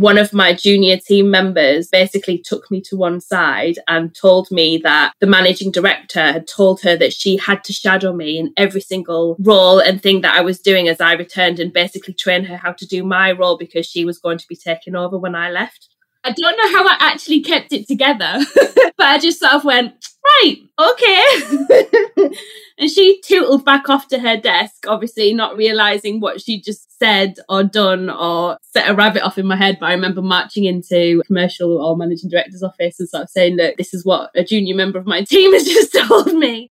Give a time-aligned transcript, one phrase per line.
[0.00, 4.78] one of my junior team members basically took me to one side and told me
[4.78, 8.80] that the managing director had told her that she had to shadow me in every
[8.80, 12.56] single role and thing that I was doing as I returned and basically train her
[12.56, 15.50] how to do my role because she was going to be taking over when I
[15.50, 15.90] left.
[16.24, 18.38] I don't know how I actually kept it together,
[18.96, 22.30] but I just sort of went, right, okay.
[22.78, 27.34] and she tootled back off to her desk, obviously not realizing what she just said
[27.48, 29.78] or done or set a rabbit off in my head.
[29.80, 33.76] But I remember marching into commercial or managing director's office and sort of saying, look,
[33.76, 36.70] this is what a junior member of my team has just told me.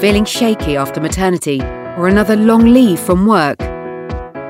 [0.00, 1.62] Feeling shaky after maternity
[1.96, 3.73] or another long leave from work?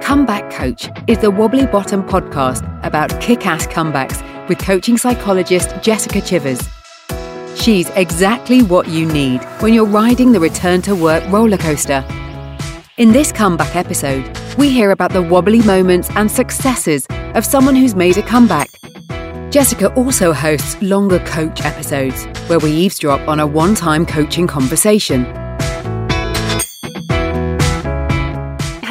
[0.05, 6.21] Comeback Coach is the Wobbly Bottom podcast about kick ass comebacks with coaching psychologist Jessica
[6.21, 6.61] Chivers.
[7.59, 12.05] She's exactly what you need when you're riding the return to work roller coaster.
[12.99, 17.95] In this comeback episode, we hear about the wobbly moments and successes of someone who's
[17.95, 18.69] made a comeback.
[19.51, 25.44] Jessica also hosts longer coach episodes where we eavesdrop on a one time coaching conversation.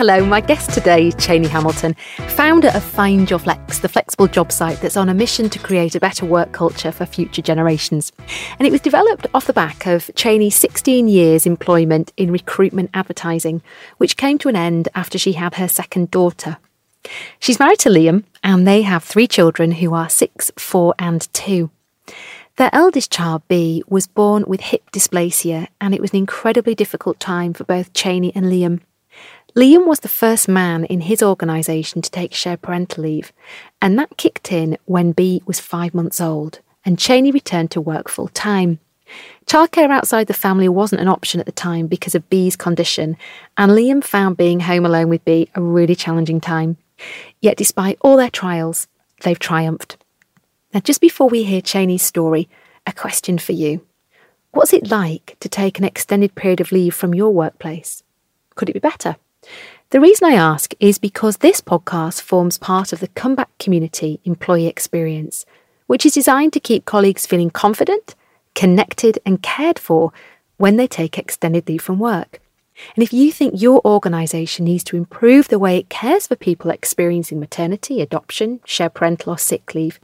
[0.06, 1.94] Hello, my guest today is Cheney Hamilton,
[2.28, 5.96] founder of Find Your Flex, the flexible job site that's on a mission to create
[5.96, 8.12] a better work culture for future generations.
[8.60, 13.62] And it was developed off the back of Cheney's 16 years employment in recruitment advertising,
[13.96, 16.58] which came to an end after she had her second daughter.
[17.40, 21.70] She's married to Liam, and they have three children who are six, four, and two.
[22.58, 27.22] Their eldest child, B, was born with hip dysplasia, and it was an incredibly difficult
[27.22, 28.82] time for both Cheney and Liam.
[29.56, 33.32] Liam was the first man in his organisation to take shared parental leave,
[33.80, 38.10] and that kicked in when B was five months old, and Cheney returned to work
[38.10, 38.80] full time.
[39.46, 43.16] Childcare outside the family wasn't an option at the time because of B's condition,
[43.56, 46.78] and Liam found being home alone with B a really challenging time.
[47.40, 48.88] Yet, despite all their trials,
[49.22, 49.98] they've triumphed.
[50.74, 52.50] Now, just before we hear Cheney's story,
[52.88, 53.86] a question for you.
[54.50, 58.02] What's it like to take an extended period of leave from your workplace?
[58.56, 59.18] Could it be better?
[59.90, 64.68] The reason I ask is because this podcast forms part of the Comeback Community Employee
[64.68, 65.46] Experience,
[65.86, 68.16] which is designed to keep colleagues feeling confident,
[68.56, 70.12] connected, and cared for
[70.58, 72.40] when they take extended leave from work.
[72.96, 76.72] And if you think your organisation needs to improve the way it cares for people
[76.72, 80.00] experiencing maternity, adoption, shared parental, or sick leave,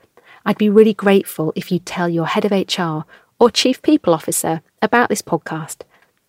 [0.45, 3.06] I'd be really grateful if you tell your head of HR
[3.39, 5.81] or chief people officer about this podcast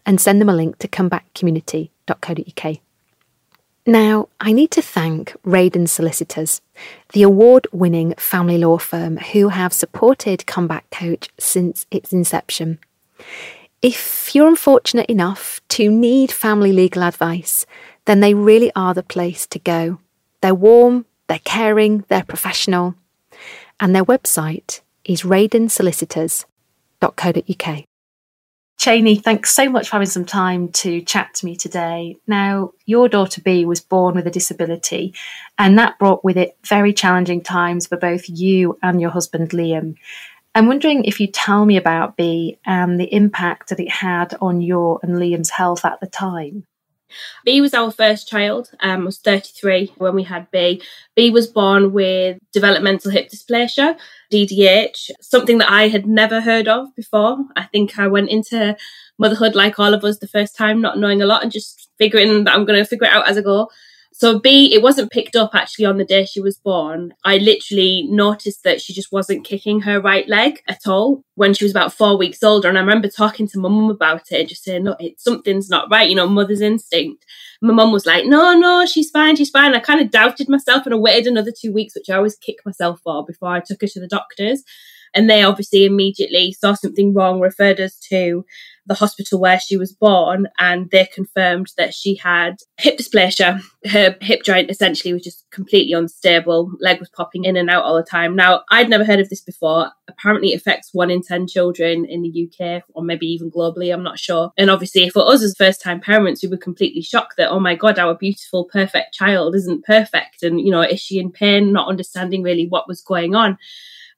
[0.06, 2.80] and send them a link to comebackcommunity.co.uk.
[3.90, 6.60] Now, I need to thank Rayden Solicitors,
[7.12, 12.78] the award winning family law firm who have supported Comeback Coach since its inception.
[13.82, 17.66] If you're unfortunate enough to need family legal advice,
[18.04, 19.98] then they really are the place to go.
[20.40, 22.94] They're warm, they're caring, they're professional,
[23.80, 27.89] and their website is raydensolicitors.co.uk.
[28.80, 32.16] Cheney, thanks so much for having some time to chat to me today.
[32.26, 35.12] Now, your daughter B was born with a disability,
[35.58, 39.96] and that brought with it very challenging times for both you and your husband Liam.
[40.54, 44.62] I'm wondering if you tell me about B and the impact that it had on
[44.62, 46.64] your and Liam's health at the time.
[47.44, 50.82] B was our first child, um, was 33 when we had B.
[51.16, 53.98] B was born with developmental hip dysplasia,
[54.32, 57.38] DDH, something that I had never heard of before.
[57.56, 58.76] I think I went into
[59.18, 62.44] motherhood like all of us the first time, not knowing a lot and just figuring
[62.44, 63.68] that I'm going to figure it out as I go.
[64.12, 67.14] So B, it wasn't picked up actually on the day she was born.
[67.24, 71.64] I literally noticed that she just wasn't kicking her right leg at all when she
[71.64, 72.68] was about four weeks older.
[72.68, 75.70] And I remember talking to my mum about it and just saying, no, it, something's
[75.70, 77.24] not right, you know, mother's instinct.
[77.62, 79.74] My mum was like, no, no, she's fine, she's fine.
[79.74, 82.56] I kind of doubted myself and I waited another two weeks, which I always kick
[82.66, 84.64] myself for before I took her to the doctors.
[85.14, 88.44] And they obviously immediately saw something wrong, referred us to
[88.86, 93.60] the hospital where she was born, and they confirmed that she had hip dysplasia.
[93.84, 96.72] Her hip joint essentially was just completely unstable.
[96.80, 98.34] Leg was popping in and out all the time.
[98.36, 99.90] Now, I'd never heard of this before.
[100.08, 104.02] Apparently, it affects one in 10 children in the UK, or maybe even globally, I'm
[104.02, 104.52] not sure.
[104.56, 107.74] And obviously, for us as first time parents, we were completely shocked that, oh my
[107.74, 110.42] God, our beautiful, perfect child isn't perfect.
[110.42, 111.72] And, you know, is she in pain?
[111.72, 113.58] Not understanding really what was going on.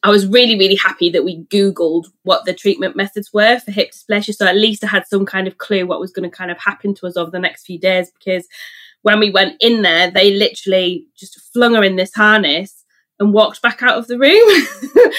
[0.04, 3.92] I was really, really happy that we Googled what the treatment methods were for hip
[3.92, 4.34] dysplasia.
[4.34, 6.58] So at least I had some kind of clue what was going to kind of
[6.58, 8.48] happen to us over the next few days because
[9.02, 12.84] when we went in there, they literally just flung her in this harness
[13.20, 14.66] and walked back out of the room.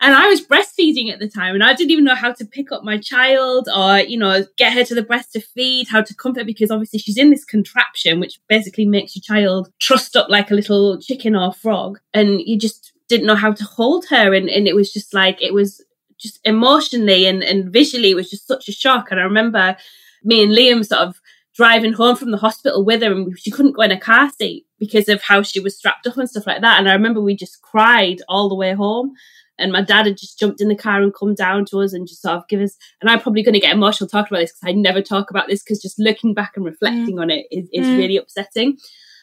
[0.00, 2.72] and I was breastfeeding at the time and I didn't even know how to pick
[2.72, 6.14] up my child or, you know, get her to the breast to feed, how to
[6.14, 10.50] comfort because obviously she's in this contraption, which basically makes your child trussed up like
[10.50, 11.98] a little chicken or frog.
[12.14, 14.32] And you just didn't know how to hold her.
[14.32, 15.84] And, and it was just like, it was
[16.18, 19.10] just emotionally and, and visually, it was just such a shock.
[19.10, 19.76] And I remember
[20.24, 21.20] me and Liam sort of
[21.54, 24.64] driving home from the hospital with her and she couldn't go in a car seat
[24.78, 26.78] because of how she was strapped up and stuff like that.
[26.78, 29.12] And I remember we just cried all the way home.
[29.58, 32.08] And my dad had just jumped in the car and come down to us and
[32.08, 32.78] just sort of give us.
[33.02, 35.48] And I'm probably going to get emotional talking about this because I never talk about
[35.48, 37.20] this because just looking back and reflecting mm.
[37.20, 37.98] on it is, is mm.
[37.98, 38.78] really upsetting.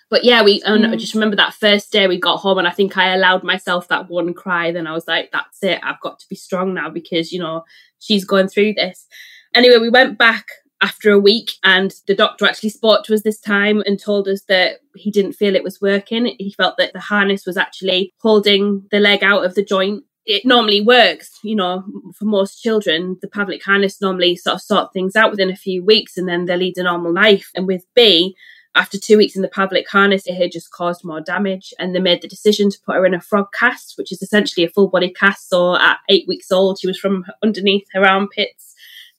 [0.09, 0.93] But yeah, we and mm.
[0.93, 3.89] I just remember that first day we got home and I think I allowed myself
[3.89, 4.71] that one cry.
[4.71, 5.79] Then I was like, that's it.
[5.83, 7.65] I've got to be strong now because, you know,
[7.99, 9.05] she's going through this.
[9.53, 10.47] Anyway, we went back
[10.81, 14.43] after a week and the doctor actually spoke to us this time and told us
[14.47, 16.35] that he didn't feel it was working.
[16.37, 20.03] He felt that the harness was actually holding the leg out of the joint.
[20.25, 21.83] It normally works, you know,
[22.17, 25.83] for most children, the Pavlik harness normally sort of sort things out within a few
[25.83, 27.49] weeks and then they lead a normal life.
[27.55, 28.35] And with B,
[28.77, 31.73] after two weeks in the Pavlik harness, it had just caused more damage.
[31.79, 34.65] And they made the decision to put her in a frog cast, which is essentially
[34.65, 35.49] a full body cast.
[35.49, 38.75] So at eight weeks old, she was from underneath her armpits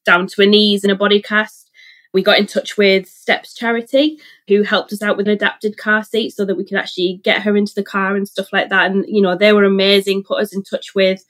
[0.06, 1.70] down to her knees in a body cast.
[2.14, 6.02] We got in touch with Steps Charity, who helped us out with an adapted car
[6.02, 8.90] seat so that we could actually get her into the car and stuff like that.
[8.90, 11.25] And, you know, they were amazing, put us in touch with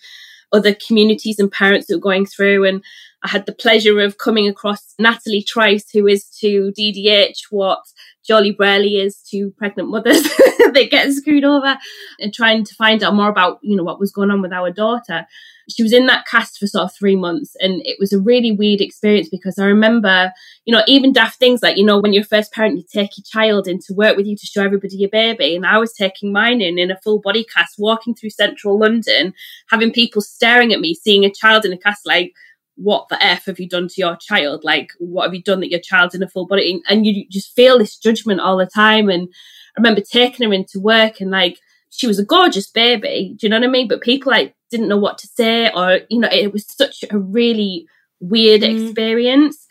[0.53, 2.65] other communities and parents that were going through.
[2.65, 2.85] And
[3.23, 7.81] I had the pleasure of coming across Natalie Trice, who is to DDH what
[8.29, 10.23] Joeli Brearley is to pregnant mothers
[10.59, 11.77] that get screwed over
[12.21, 14.71] and trying to find out more about, you know, what was going on with our
[14.71, 15.27] daughter.
[15.71, 18.53] She was in that cast for sort of three months and it was a really
[18.53, 20.33] weird experience because I remember,
[20.65, 23.25] you know, even daft things like, you know, when you're first parent, you take your
[23.25, 25.57] child in to work with you to show everybody your baby.
[25.57, 29.35] And I was taking mine in in a full body cast, walking through central London,
[29.71, 32.33] having people staring at me, seeing a child in a cast like,
[32.79, 34.65] what the f have you done to your child?
[34.65, 36.81] Like what have you done that your child's in a full body?
[36.89, 39.09] And you just feel this judgment all the time.
[39.09, 39.29] And
[39.77, 41.59] i remember taking her into work and like
[41.91, 43.35] she was a gorgeous baby.
[43.37, 43.89] Do you know what i mean?
[43.89, 47.19] But people like didn't know what to say or you know it was such a
[47.19, 47.87] really
[48.21, 48.87] weird mm.
[48.87, 49.67] experience.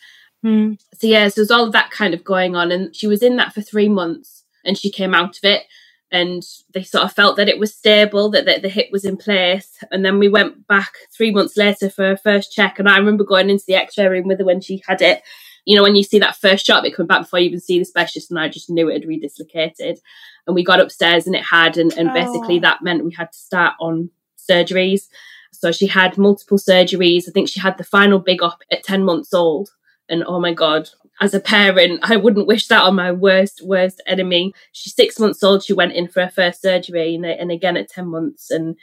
[0.45, 0.79] Mm.
[0.93, 2.71] so yeah so there's all of that kind of going on.
[2.71, 5.63] And she was in that for three months and she came out of it
[6.11, 6.43] and
[6.73, 9.77] they sort of felt that it was stable, that, that the hip was in place.
[9.91, 12.79] And then we went back three months later for a first check.
[12.79, 15.21] And I remember going into the x-ray room with her when she had it.
[15.65, 17.59] You know, when you see that first shot of it coming back before you even
[17.59, 19.99] see the specialist, and I just knew it had redislocated.
[20.45, 22.13] And we got upstairs and it had, and, and oh.
[22.13, 24.09] basically that meant we had to start on
[24.49, 25.09] surgeries.
[25.51, 27.27] So she had multiple surgeries.
[27.27, 29.71] I think she had the final big op at 10 months old.
[30.07, 30.89] And oh my God,
[31.19, 34.53] as a parent, I wouldn't wish that on my worst, worst enemy.
[34.71, 35.63] She's six months old.
[35.63, 38.51] She went in for her first surgery and, and again at 10 months.
[38.51, 38.75] And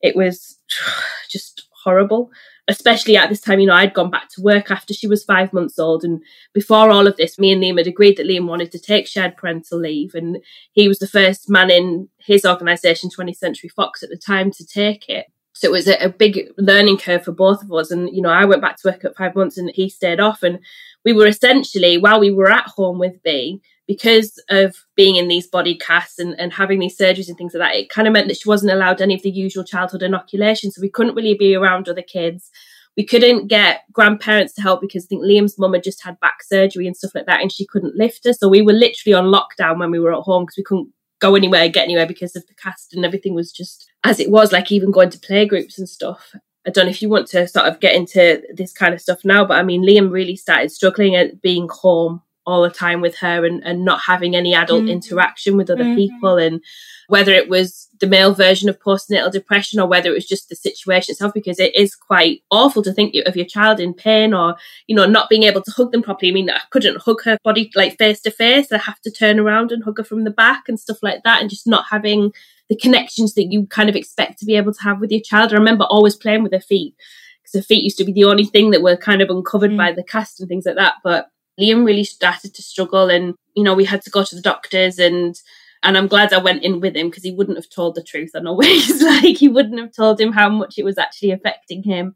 [0.00, 0.58] it was
[1.30, 2.30] just horrible,
[2.68, 3.60] especially at this time.
[3.60, 6.02] You know, I'd gone back to work after she was five months old.
[6.02, 6.22] And
[6.54, 9.36] before all of this, me and Liam had agreed that Liam wanted to take shared
[9.36, 10.14] parental leave.
[10.14, 10.38] And
[10.72, 14.66] he was the first man in his organisation, 20th Century Fox, at the time to
[14.66, 15.26] take it.
[15.54, 17.90] So it was a, a, big learning curve for both of us.
[17.90, 20.42] And, you know, I went back to work at five months and he stayed off.
[20.42, 20.58] And
[21.04, 25.46] we were essentially, while we were at home with B, because of being in these
[25.46, 28.28] body casts and, and having these surgeries and things like that, it kind of meant
[28.28, 30.74] that she wasn't allowed any of the usual childhood inoculations.
[30.74, 32.50] So we couldn't really be around other kids.
[32.96, 36.42] We couldn't get grandparents to help because I think Liam's mum had just had back
[36.42, 38.32] surgery and stuff like that, and she couldn't lift her.
[38.32, 41.36] So we were literally on lockdown when we were at home because we couldn't go
[41.36, 44.70] anywhere, get anywhere because of the cast and everything was just as it was, like
[44.72, 46.34] even going to play groups and stuff.
[46.66, 49.24] I don't know if you want to sort of get into this kind of stuff
[49.24, 53.16] now, but I mean, Liam really started struggling at being home all the time with
[53.16, 55.96] her and, and not having any adult mm interaction with other mm-hmm.
[55.96, 56.36] people.
[56.38, 56.60] And
[57.08, 60.56] whether it was the male version of postnatal depression or whether it was just the
[60.56, 64.56] situation itself, because it is quite awful to think of your child in pain or,
[64.86, 66.30] you know, not being able to hug them properly.
[66.30, 68.72] I mean, I couldn't hug her body like face to face.
[68.72, 71.40] I have to turn around and hug her from the back and stuff like that.
[71.40, 72.32] And just not having
[72.68, 75.52] the connections that you kind of expect to be able to have with your child.
[75.52, 76.94] I remember always playing with her feet
[77.42, 79.76] because her feet used to be the only thing that were kind of uncovered mm.
[79.76, 80.94] by the cast and things like that.
[81.04, 81.28] But
[81.60, 84.98] Liam really started to struggle and, you know, we had to go to the doctors
[84.98, 85.38] and
[85.82, 88.30] and I'm glad I went in with him because he wouldn't have told the truth.
[88.34, 89.36] Know what like.
[89.36, 92.14] He wouldn't have told him how much it was actually affecting him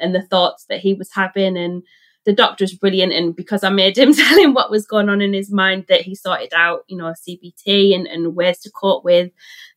[0.00, 1.56] and the thoughts that he was having.
[1.56, 1.82] And
[2.24, 3.12] the doctor was brilliant.
[3.12, 6.02] And because I made him tell him what was going on in his mind, that
[6.02, 9.30] he sorted out, you know, CBT and, and ways to cope with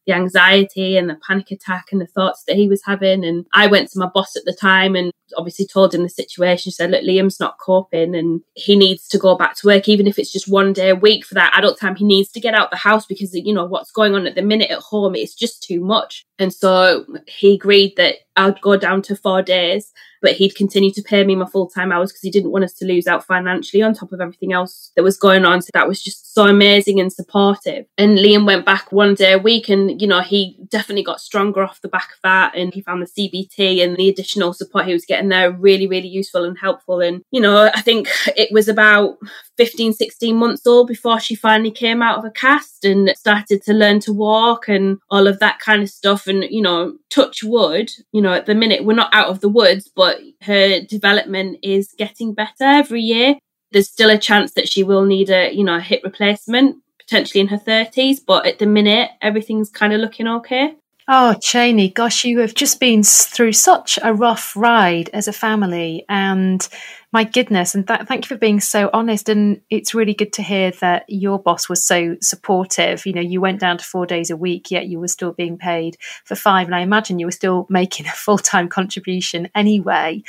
[0.06, 3.26] the anxiety and the panic attack and the thoughts that he was having.
[3.26, 6.58] And I went to my boss at the time and obviously told him the situation.
[6.58, 10.08] She said, look, Liam's not coping and he needs to go back to work, even
[10.08, 11.96] if it's just one day a week for that adult time.
[11.96, 14.42] He needs to get out the house because, you know, what's going on at the
[14.42, 16.26] minute at home, it's just too much.
[16.38, 21.02] And so he agreed that I'd go down to four days, but he'd continue to
[21.02, 23.82] pay me my full time hours because he didn't want us to lose out financially
[23.82, 25.62] on top of everything else that was going on.
[25.62, 27.86] So that was just so amazing and supportive.
[27.98, 31.64] And Liam went back one day a week and, you know, he definitely got stronger
[31.64, 32.56] off the back of that.
[32.56, 36.08] And he found the CBT and the additional support he was getting there really, really
[36.08, 37.02] useful and helpful.
[37.02, 39.18] And, you know, I think it was about
[39.58, 43.74] 15, 16 months old before she finally came out of a cast and started to
[43.74, 46.28] learn to walk and all of that kind of stuff.
[46.28, 49.50] And, you know, touch wood, you know, at the minute we're not out of the
[49.50, 53.36] woods, but her development is getting better every year.
[53.72, 57.42] There's still a chance that she will need a, you know, a hip replacement potentially
[57.42, 60.76] in her 30s, but at the minute everything's kind of looking okay.
[61.08, 66.04] Oh, Cheney, gosh, you have just been through such a rough ride as a family.
[66.10, 66.68] And
[67.14, 69.30] my goodness, and th- thank you for being so honest.
[69.30, 73.06] And it's really good to hear that your boss was so supportive.
[73.06, 75.60] You know, you went down to four days a week, yet you were still being
[75.60, 76.66] paid for five.
[76.66, 80.24] And I imagine you were still making a full time contribution anyway.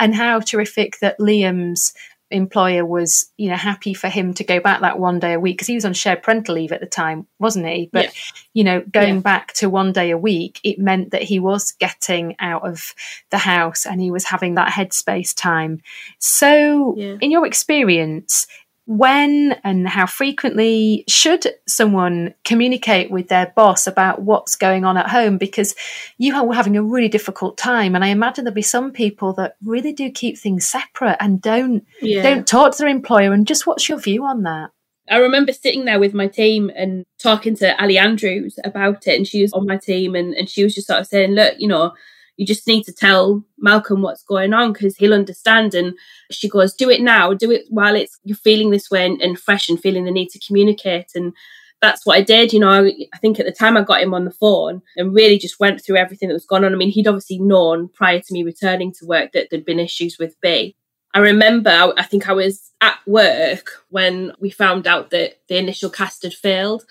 [0.00, 1.94] And how terrific that Liam's
[2.30, 5.56] employer was you know happy for him to go back that one day a week
[5.56, 8.10] because he was on shared parental leave at the time wasn't he but yeah.
[8.52, 9.20] you know going yeah.
[9.20, 12.94] back to one day a week it meant that he was getting out of
[13.30, 15.80] the house and he was having that headspace time
[16.18, 17.16] so yeah.
[17.20, 18.48] in your experience
[18.86, 25.10] when and how frequently should someone communicate with their boss about what's going on at
[25.10, 25.38] home?
[25.38, 25.74] Because
[26.18, 29.56] you are having a really difficult time and i imagine there'll be some people that
[29.64, 32.22] really do keep things separate and don't yeah.
[32.22, 33.32] don't talk to their employer.
[33.32, 34.70] And just what's your view on that?
[35.08, 39.26] I remember sitting there with my team and talking to Ali Andrews about it, and
[39.26, 41.68] she was on my team, and, and she was just sort of saying, Look, you
[41.68, 41.92] know,
[42.36, 45.74] you just need to tell Malcolm what's going on because he'll understand.
[45.74, 45.94] And
[46.30, 49.38] she goes, do it now, do it while it's you're feeling this way and, and
[49.38, 51.12] fresh and feeling the need to communicate.
[51.14, 51.32] And
[51.80, 52.52] that's what I did.
[52.52, 55.14] You know, I, I, think at the time I got him on the phone and
[55.14, 56.72] really just went through everything that was going on.
[56.72, 60.16] I mean, he'd obviously known prior to me returning to work that there'd been issues
[60.18, 60.76] with B.
[61.14, 65.88] I remember, I think I was at work when we found out that the initial
[65.88, 66.84] cast had failed.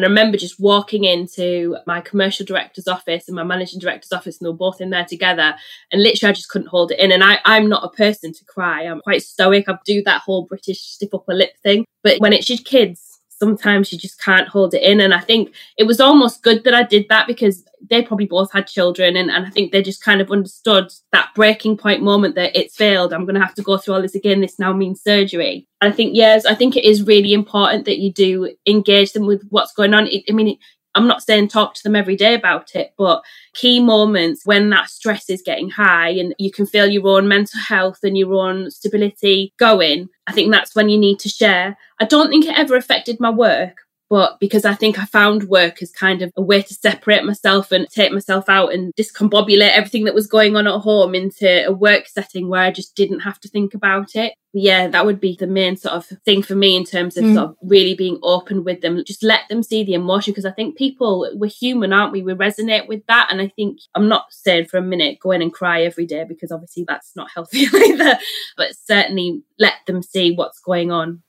[0.00, 4.38] And I remember just walking into my commercial director's office and my managing director's office,
[4.38, 5.54] and they were both in there together.
[5.92, 7.12] And literally, I just couldn't hold it in.
[7.12, 8.84] And I, I'm not a person to cry.
[8.84, 9.68] I'm quite stoic.
[9.68, 11.84] I do that whole British stiff upper lip thing.
[12.02, 13.09] But when it's your kids,
[13.40, 15.00] sometimes you just can't hold it in.
[15.00, 18.52] And I think it was almost good that I did that because they probably both
[18.52, 19.16] had children.
[19.16, 22.76] And, and I think they just kind of understood that breaking point moment that it's
[22.76, 23.12] failed.
[23.12, 24.40] I'm going to have to go through all this again.
[24.40, 25.66] This now means surgery.
[25.80, 29.42] I think, yes, I think it is really important that you do engage them with
[29.48, 30.06] what's going on.
[30.06, 30.58] I mean,
[30.94, 33.22] I'm not saying talk to them every day about it, but
[33.54, 37.60] key moments when that stress is getting high and you can feel your own mental
[37.60, 41.76] health and your own stability going, I think that's when you need to share.
[42.00, 43.78] I don't think it ever affected my work,
[44.10, 47.70] but because I think I found work as kind of a way to separate myself
[47.70, 51.70] and take myself out and discombobulate everything that was going on at home into a
[51.70, 54.34] work setting where I just didn't have to think about it.
[54.52, 57.22] But yeah, that would be the main sort of thing for me in terms of
[57.22, 57.34] mm.
[57.34, 59.00] sort of really being open with them.
[59.06, 62.24] Just let them see the emotion because I think people, we're human, aren't we?
[62.24, 63.28] We resonate with that.
[63.30, 66.24] And I think I'm not saying for a minute go in and cry every day
[66.28, 68.18] because obviously that's not healthy either,
[68.56, 71.22] but certainly let them see what's going on.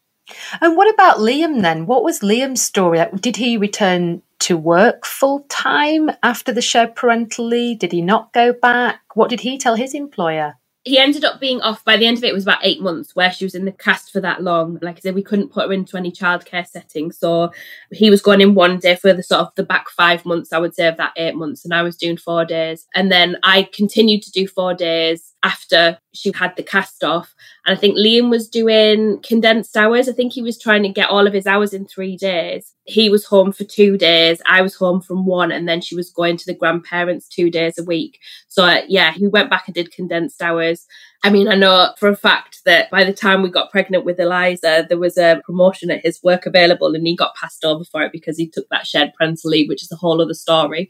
[0.61, 1.85] And what about Liam then?
[1.85, 2.99] What was Liam's story?
[3.15, 7.79] Did he return to work full time after the shared parental leave?
[7.79, 9.01] Did he not go back?
[9.13, 10.55] What did he tell his employer?
[10.83, 13.15] he ended up being off by the end of it, it was about eight months
[13.15, 15.67] where she was in the cast for that long like i said we couldn't put
[15.67, 17.51] her into any childcare setting so
[17.91, 20.57] he was going in one day for the sort of the back five months i
[20.57, 23.67] would say of that eight months and i was doing four days and then i
[23.73, 27.33] continued to do four days after she had the cast off.
[27.65, 30.07] And i think liam was doing condensed hours.
[30.07, 32.73] I think he was trying to get all of his hours in three days.
[32.85, 34.41] He was home for two days.
[34.47, 35.51] I was home from one.
[35.51, 38.19] And then she was going to the grandparents two days a week.
[38.47, 40.85] So uh, yeah he went back and did condensed hours.
[41.23, 44.19] I mean, I know for a fact that by the time we got pregnant with
[44.19, 48.01] Eliza, there was a promotion at his work available and he got passed over for
[48.01, 50.89] it because he took that shared parental leave, which is a whole other story.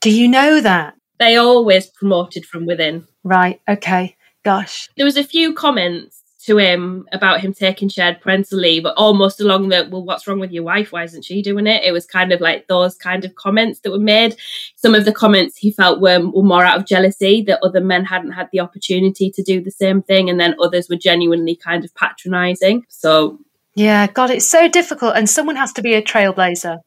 [0.00, 0.94] Do you know that?
[1.22, 3.06] They always promoted from within.
[3.22, 3.60] Right.
[3.68, 4.16] Okay.
[4.42, 4.88] Gosh.
[4.96, 9.40] There was a few comments to him about him taking shared parental leave, but almost
[9.40, 10.90] along the, well, what's wrong with your wife?
[10.90, 11.84] Why isn't she doing it?
[11.84, 14.34] It was kind of like those kind of comments that were made.
[14.74, 18.04] Some of the comments he felt were, were more out of jealousy that other men
[18.04, 20.28] hadn't had the opportunity to do the same thing.
[20.28, 22.84] And then others were genuinely kind of patronizing.
[22.88, 23.38] So.
[23.76, 25.14] Yeah, God, it's so difficult.
[25.14, 26.80] And someone has to be a trailblazer.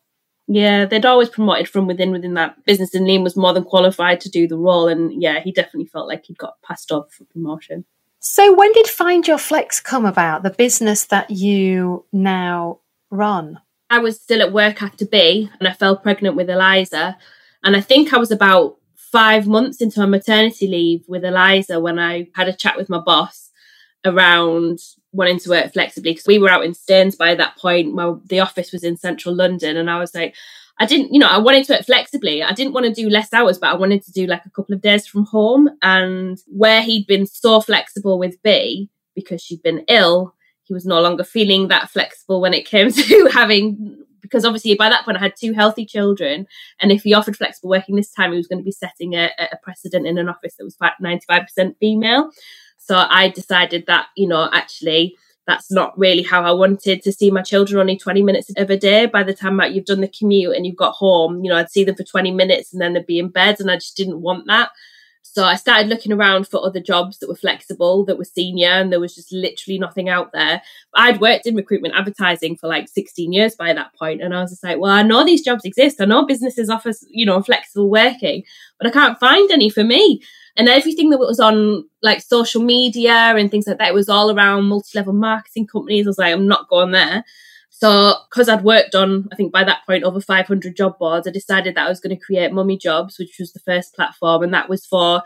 [0.47, 4.21] Yeah, they'd always promoted from within within that business, and Liam was more than qualified
[4.21, 4.87] to do the role.
[4.87, 7.85] And yeah, he definitely felt like he'd got passed up for promotion.
[8.19, 13.59] So, when did Find Your Flex come about, the business that you now run?
[13.89, 17.17] I was still at work after B, and I fell pregnant with Eliza.
[17.63, 21.97] And I think I was about five months into my maternity leave with Eliza when
[21.97, 23.49] I had a chat with my boss
[24.03, 24.79] around
[25.15, 27.93] wanting to work flexibly because we were out in Staines by that point.
[27.93, 30.35] My, the office was in central London, and I was like,
[30.77, 32.43] I didn't, you know, I wanted to work flexibly.
[32.43, 34.75] I didn't want to do less hours, but I wanted to do like a couple
[34.75, 35.69] of days from home.
[35.81, 40.99] And where he'd been so flexible with B because she'd been ill, he was no
[40.99, 45.21] longer feeling that flexible when it came to having because obviously by that point I
[45.21, 46.47] had two healthy children,
[46.79, 49.29] and if he offered flexible working this time, he was going to be setting a,
[49.39, 52.31] a precedent in an office that was ninety five percent female.
[52.77, 55.15] So I decided that, you know, actually
[55.47, 58.77] that's not really how I wanted to see my children only 20 minutes of a
[58.77, 59.05] day.
[59.05, 61.69] By the time that you've done the commute and you've got home, you know, I'd
[61.69, 64.21] see them for 20 minutes and then they'd be in bed and I just didn't
[64.21, 64.69] want that.
[65.27, 68.91] So I started looking around for other jobs that were flexible, that were senior, and
[68.91, 70.61] there was just literally nothing out there.
[70.93, 74.51] I'd worked in recruitment advertising for like 16 years by that point, and I was
[74.51, 75.99] just like, well, I know these jobs exist.
[75.99, 78.43] I know businesses offer, you know, flexible working,
[78.79, 80.21] but I can't find any for me
[80.55, 84.65] and everything that was on like social media and things like that was all around
[84.65, 86.05] multi-level marketing companies.
[86.05, 87.25] I was like, I'm not going there.
[87.77, 91.31] So, because I'd worked on, I think by that point, over 500 job boards, I
[91.31, 94.53] decided that I was going to create Mummy Jobs, which was the first platform, and
[94.53, 95.23] that was for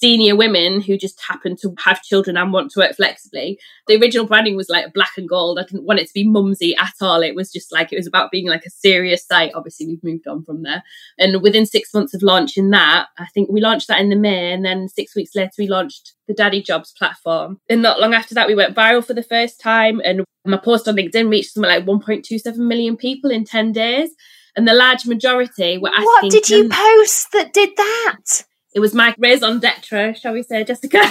[0.00, 3.58] senior women who just happen to have children and want to work flexibly.
[3.86, 5.58] The original branding was like black and gold.
[5.58, 7.22] I didn't want it to be mumsy at all.
[7.22, 9.52] It was just like it was about being like a serious site.
[9.54, 10.82] Obviously, we've moved on from there.
[11.18, 14.52] And within six months of launching that, I think we launched that in the May,
[14.52, 17.60] and then six weeks later we launched the Daddy Jobs platform.
[17.68, 20.88] And not long after that, we went viral for the first time, and my post
[20.88, 24.10] on LinkedIn reached something like 1.27 million people in 10 days.
[24.56, 26.04] And the large majority were asking.
[26.04, 28.44] What did you post that did that?
[28.74, 31.00] It was my raison d'etre, shall we say, Jessica.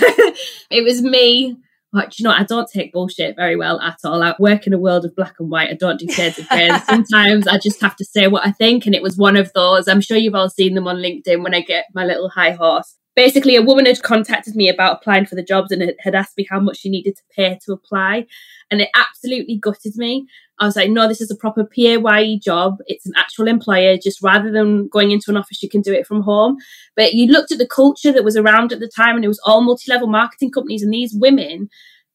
[0.70, 1.58] it was me.
[1.92, 4.22] But you know, I don't take bullshit very well at all.
[4.22, 5.70] I work in a world of black and white.
[5.70, 6.70] I don't do shades of grey.
[6.86, 8.86] Sometimes I just have to say what I think.
[8.86, 9.88] And it was one of those.
[9.88, 12.96] I'm sure you've all seen them on LinkedIn when I get my little high horse.
[13.20, 16.48] Basically, a woman had contacted me about applying for the jobs and had asked me
[16.50, 18.26] how much she needed to pay to apply.
[18.72, 20.26] And it absolutely gutted me.
[20.58, 22.78] I was like, no, this is a proper PAYE job.
[22.88, 23.98] It's an actual employer.
[23.98, 26.60] Just rather than going into an office, you can do it from home.
[26.96, 29.42] But you looked at the culture that was around at the time and it was
[29.44, 31.68] all multi-level marketing companies and these women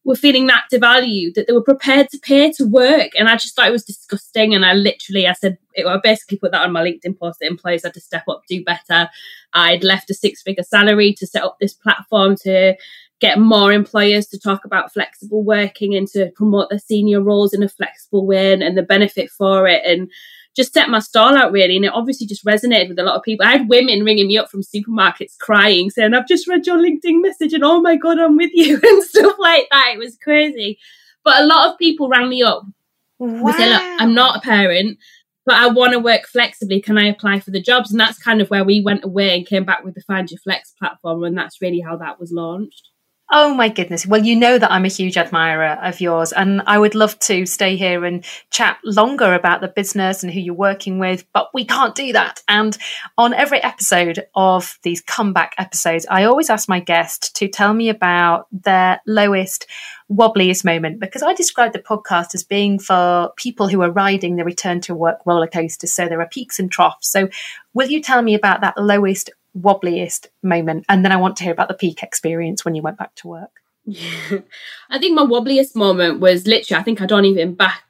[0.05, 3.11] were feeling that devalued, that they were prepared to pay to work.
[3.19, 4.55] And I just thought it was disgusting.
[4.55, 7.47] And I literally, I said, it, I basically put that on my LinkedIn post that
[7.47, 9.09] employers had to step up, do better.
[9.55, 12.77] I'd left a six figure salary to set up this platform to
[13.21, 17.63] get more employers to talk about flexible working and to promote their senior roles in
[17.63, 20.11] a flexible way and, and the benefit for it and
[20.55, 23.23] just set my stall out really and it obviously just resonated with a lot of
[23.23, 23.47] people.
[23.47, 27.21] I had women ringing me up from supermarkets crying saying, I've just read your LinkedIn
[27.23, 29.93] message and oh my God, I'm with you and stuff like that.
[29.95, 30.79] It was crazy.
[31.25, 32.65] But a lot of people rang me up.
[33.19, 33.53] Wow.
[33.53, 34.99] Say, Look, I'm not a parent,
[35.47, 36.81] but I want to work flexibly.
[36.81, 37.91] Can I apply for the jobs?
[37.91, 40.39] And that's kind of where we went away and came back with the Find Your
[40.39, 41.25] Flex platform.
[41.25, 42.91] And that's really how that was launched.
[43.37, 44.07] Oh my goodness.
[44.07, 47.47] Well, you know that I'm a huge admirer of yours, and I would love to
[47.47, 51.65] stay here and chat longer about the business and who you're working with, but we
[51.65, 52.45] can't do that.
[52.47, 52.79] And
[53.19, 57.89] on every episode of these comeback episodes, I always ask my guest to tell me
[57.89, 59.67] about their lowest,
[60.09, 64.45] wobbliest moment because I describe the podcast as being for people who are riding the
[64.45, 65.89] return to work roller coaster.
[65.89, 67.09] So there are peaks and troughs.
[67.09, 67.29] So,
[67.73, 70.85] will you tell me about that lowest, wobbliest moment?
[70.89, 73.29] And then I want to hear about the peak experience when you went back to
[73.29, 73.51] work.
[73.85, 74.39] Yeah.
[74.91, 77.83] I think my wobbliest moment was literally, I think I'd only been back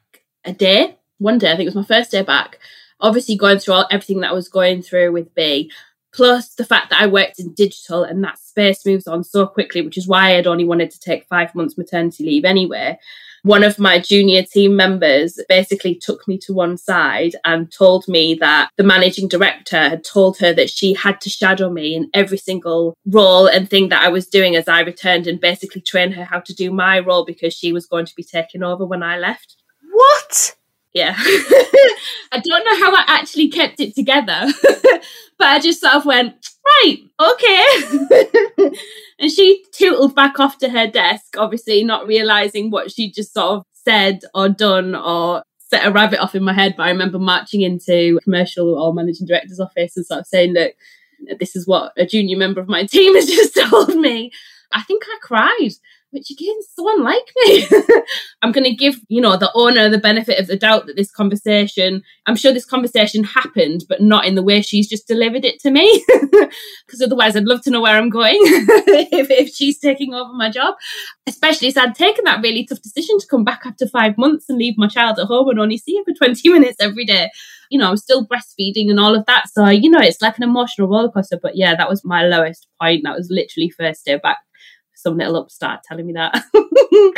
[0.43, 2.59] a day, one day, I think it was my first day back.
[2.99, 5.71] Obviously, going through all, everything that I was going through with B,
[6.13, 9.81] plus the fact that I worked in digital and that space moves on so quickly,
[9.81, 12.97] which is why I'd only wanted to take five months maternity leave anyway
[13.45, 18.33] one of my junior team members basically took me to one side and told me
[18.33, 22.39] that the managing director had told her that she had to shadow me in every
[22.39, 26.23] single role and thing that I was doing as I returned and basically train her
[26.23, 29.19] how to do my role because she was going to be taking over when I
[29.19, 29.57] left.
[29.91, 30.55] What?
[30.95, 31.13] Yeah.
[31.17, 34.47] I don't know how I actually kept it together,
[35.37, 38.77] but I just sort of went, right, okay.
[39.19, 43.59] and she tootled back off to her desk, obviously not realizing what she just sort
[43.59, 46.75] of said or done or set a rabbit off in my head.
[46.77, 50.73] But I remember marching into commercial or managing director's office and sort of saying that
[51.39, 54.31] this is what a junior member of my team has just told me.
[54.73, 55.71] I think I cried.
[56.15, 57.67] Which again so unlike me.
[58.41, 61.11] I'm going to give, you know, the owner the benefit of the doubt that this
[61.11, 65.59] conversation, I'm sure this conversation happened, but not in the way she's just delivered it
[65.61, 66.03] to me.
[66.85, 70.49] Because otherwise, I'd love to know where I'm going if, if she's taking over my
[70.49, 70.75] job.
[71.27, 74.57] Especially as I'd taken that really tough decision to come back after five months and
[74.57, 77.31] leave my child at home and only see her for 20 minutes every day.
[77.71, 79.49] You know, I'm still breastfeeding and all of that.
[79.49, 81.39] So, you know, it's like an emotional rollercoaster.
[81.41, 83.01] But yeah, that was my lowest point.
[83.03, 84.37] That was literally first day back
[85.05, 86.43] some little upstart telling me that.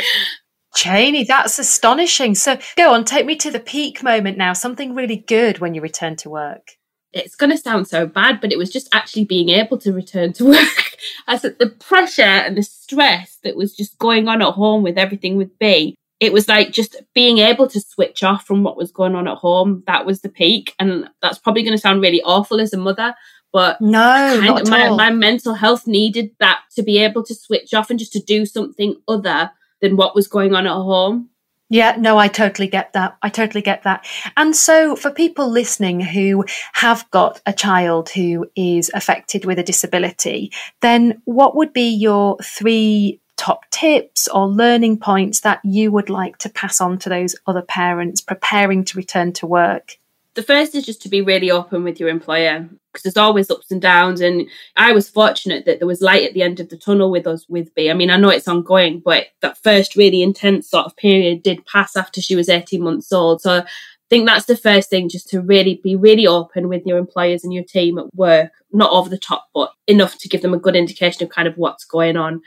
[0.74, 2.34] Cheney, that's astonishing.
[2.34, 5.80] So go on, take me to the peak moment now, something really good when you
[5.80, 6.72] return to work.
[7.14, 10.34] It's going to sound so bad, but it was just actually being able to return
[10.34, 10.96] to work.
[11.26, 15.36] As the pressure and the stress that was just going on at home with everything
[15.36, 19.14] with B, it was like just being able to switch off from what was going
[19.14, 19.84] on at home.
[19.86, 20.74] That was the peak.
[20.78, 23.14] And that's probably going to sound really awful as a mother,
[23.52, 27.72] but no, not of, my, my mental health needed that to be able to switch
[27.74, 31.30] off and just to do something other than what was going on at home.
[31.70, 33.18] Yeah, no, I totally get that.
[33.22, 34.06] I totally get that.
[34.38, 39.62] And so, for people listening who have got a child who is affected with a
[39.62, 46.08] disability, then what would be your three top tips or learning points that you would
[46.08, 49.98] like to pass on to those other parents preparing to return to work?
[50.38, 52.60] The first is just to be really open with your employer
[52.92, 54.20] because there's always ups and downs.
[54.20, 57.26] And I was fortunate that there was light at the end of the tunnel with
[57.26, 57.90] us with B.
[57.90, 61.66] I mean, I know it's ongoing, but that first really intense sort of period did
[61.66, 63.42] pass after she was 18 months old.
[63.42, 63.64] So I
[64.10, 67.52] think that's the first thing, just to really be really open with your employers and
[67.52, 70.76] your team at work, not over the top, but enough to give them a good
[70.76, 72.42] indication of kind of what's going on.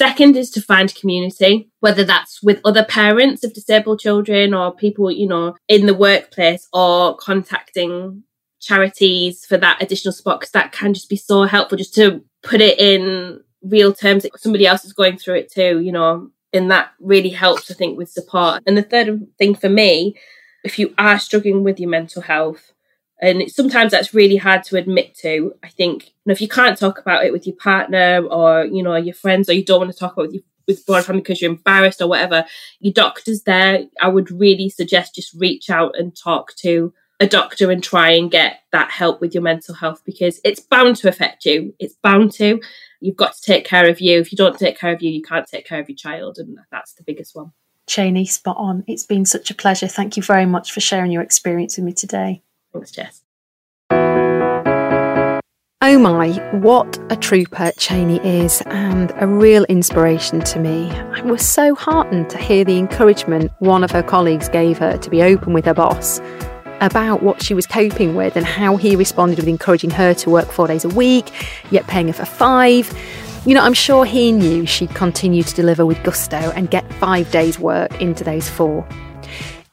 [0.00, 5.10] Second is to find community, whether that's with other parents of disabled children or people,
[5.10, 8.22] you know, in the workplace or contacting
[8.62, 12.62] charities for that additional support because that can just be so helpful just to put
[12.62, 16.92] it in real terms somebody else is going through it too, you know, and that
[16.98, 18.62] really helps, I think, with support.
[18.66, 20.16] And the third thing for me,
[20.64, 22.72] if you are struggling with your mental health,
[23.20, 25.54] and sometimes that's really hard to admit to.
[25.62, 28.82] I think you know, if you can't talk about it with your partner or you
[28.82, 31.04] know your friends, or you don't want to talk about it with your with broad
[31.04, 32.44] family because you're embarrassed or whatever,
[32.80, 33.84] your doctor's there.
[34.00, 38.30] I would really suggest just reach out and talk to a doctor and try and
[38.30, 41.74] get that help with your mental health because it's bound to affect you.
[41.78, 42.60] It's bound to.
[43.00, 44.20] You've got to take care of you.
[44.20, 46.58] If you don't take care of you, you can't take care of your child, and
[46.70, 47.52] that's the biggest one.
[47.86, 48.84] Cheney, spot on.
[48.86, 49.88] It's been such a pleasure.
[49.88, 52.42] Thank you very much for sharing your experience with me today.
[52.72, 53.22] Thanks, Jess.
[55.82, 60.90] Oh my, what a trooper Cheney is, and a real inspiration to me.
[60.90, 65.10] I was so heartened to hear the encouragement one of her colleagues gave her to
[65.10, 66.20] be open with her boss
[66.80, 70.48] about what she was coping with and how he responded with encouraging her to work
[70.52, 71.32] four days a week,
[71.70, 72.92] yet paying her for five.
[73.46, 77.30] You know, I'm sure he knew she'd continue to deliver with gusto and get five
[77.30, 78.86] days' work into those four.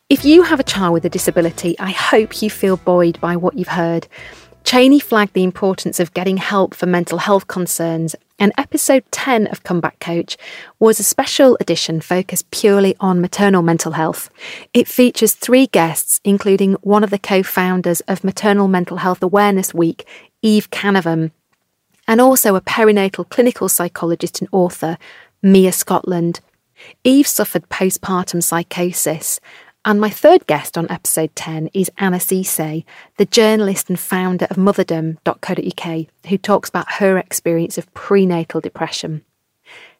[0.09, 3.57] If you have a child with a disability, I hope you feel buoyed by what
[3.57, 4.07] you've heard.
[4.63, 9.63] Cheney flagged the importance of getting help for mental health concerns, and episode 10 of
[9.63, 10.37] Comeback Coach
[10.79, 14.29] was a special edition focused purely on maternal mental health.
[14.73, 19.73] It features three guests, including one of the co founders of Maternal Mental Health Awareness
[19.73, 20.07] Week,
[20.41, 21.31] Eve Canavan,
[22.07, 24.97] and also a perinatal clinical psychologist and author,
[25.41, 26.39] Mia Scotland.
[27.03, 29.41] Eve suffered postpartum psychosis
[29.88, 32.84] and my third guest on episode 10 is Anna Cisse,
[33.15, 39.23] the journalist and founder of motherdom.co.uk, who talks about her experience of prenatal depression.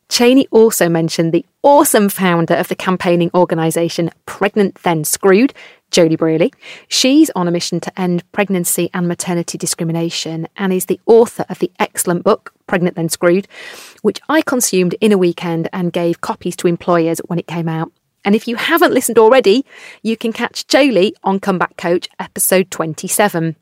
[0.10, 5.54] Cheney also mentioned the awesome founder of the campaigning organisation Pregnant Then Screwed,
[5.90, 6.54] Joeli Brearley.
[6.90, 11.60] She's on a mission to end pregnancy and maternity discrimination and is the author of
[11.60, 13.48] the excellent book, Pregnant Then Screwed,
[14.02, 17.94] which I consumed in a weekend and gave copies to employers when it came out.
[18.28, 19.66] And if you haven't listened already,
[20.04, 23.56] you can catch Joeli on Comeback Coach episode 27.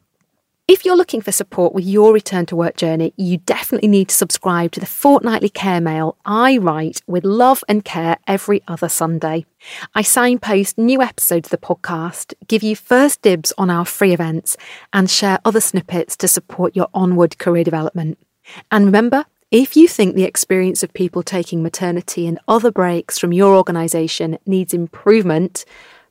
[0.67, 4.15] If you're looking for support with your return to work journey, you definitely need to
[4.15, 9.45] subscribe to the fortnightly care mail I write with love and care every other Sunday.
[9.93, 14.57] I signpost new episodes of the podcast, give you first dibs on our free events,
[14.91, 18.17] and share other snippets to support your onward career development.
[18.71, 19.25] And remember,
[19.55, 24.37] if you think the experience of people taking maternity and other breaks from your organisation
[24.45, 25.63] needs improvement,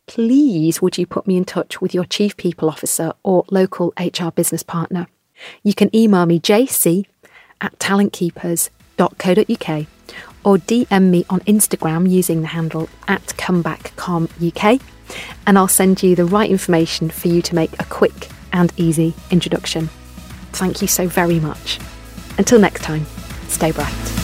[0.07, 4.30] please would you put me in touch with your Chief People Officer or local HR
[4.30, 5.09] business partner?
[5.62, 7.04] You can email me jc
[7.61, 9.87] at talentkeepers.co.uk
[10.42, 14.80] or DM me on Instagram using the handle at comebackcomuk
[15.46, 19.12] and I'll send you the right information for you to make a quick and easy
[19.30, 19.90] introduction.
[20.52, 21.78] Thank you so very much.
[22.38, 23.04] Until next time.
[23.48, 24.23] Stay bright.